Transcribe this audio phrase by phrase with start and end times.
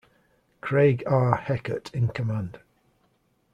[0.61, 1.37] Craig R.
[1.37, 2.57] Heckert in command.